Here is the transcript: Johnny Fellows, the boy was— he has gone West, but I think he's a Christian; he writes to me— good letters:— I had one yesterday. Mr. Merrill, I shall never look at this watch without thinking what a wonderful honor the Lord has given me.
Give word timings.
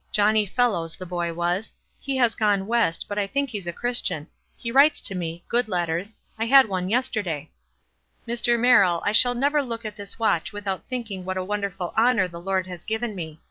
Johnny 0.11 0.47
Fellows, 0.47 0.95
the 0.95 1.05
boy 1.05 1.31
was— 1.31 1.73
he 1.99 2.17
has 2.17 2.33
gone 2.33 2.65
West, 2.65 3.05
but 3.07 3.19
I 3.19 3.27
think 3.27 3.51
he's 3.51 3.67
a 3.67 3.71
Christian; 3.71 4.25
he 4.57 4.71
writes 4.71 4.99
to 5.01 5.13
me— 5.13 5.43
good 5.47 5.67
letters:— 5.69 6.15
I 6.39 6.45
had 6.45 6.67
one 6.67 6.89
yesterday. 6.89 7.51
Mr. 8.27 8.59
Merrill, 8.59 9.03
I 9.05 9.11
shall 9.11 9.35
never 9.35 9.61
look 9.61 9.85
at 9.85 9.95
this 9.97 10.17
watch 10.17 10.51
without 10.51 10.87
thinking 10.89 11.23
what 11.23 11.37
a 11.37 11.43
wonderful 11.43 11.93
honor 11.95 12.27
the 12.27 12.41
Lord 12.41 12.65
has 12.65 12.83
given 12.83 13.13
me. 13.13 13.39